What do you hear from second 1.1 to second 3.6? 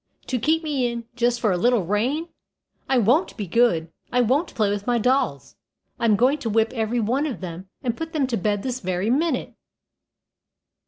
just for a little rain! I won't be